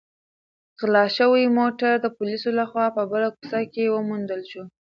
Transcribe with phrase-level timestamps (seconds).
[0.79, 4.63] غلا شوی موټر د پولیسو لخوا په بله کوڅه کې وموندل شو.